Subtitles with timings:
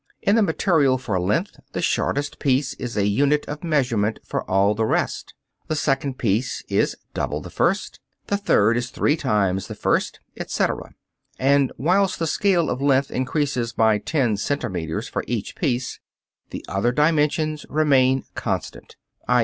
[0.23, 4.73] In the material for length the shortest piece is a unit of measurement for all
[4.73, 5.35] the rest;
[5.67, 10.95] the second piece is double the first, the third is three times the first, etc.,
[11.37, 15.99] and, whilst the scale of length increases by ten centimeters for each piece,
[16.49, 18.95] the other dimensions remain constant
[19.29, 19.39] (_i.